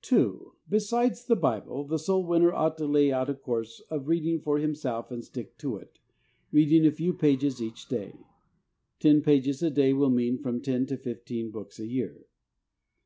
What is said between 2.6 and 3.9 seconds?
to lay out a course